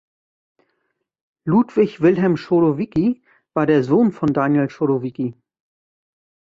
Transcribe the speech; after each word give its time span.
Ludwig 1.45 2.01
Wilhelm 2.01 2.35
Chodowiecki 2.35 3.21
war 3.53 3.67
der 3.67 3.83
Sohn 3.83 4.11
von 4.11 4.33
Daniel 4.33 4.67
Chodowiecki. 4.67 5.35